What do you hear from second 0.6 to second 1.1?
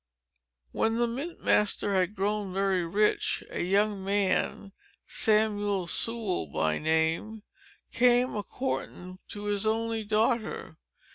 When the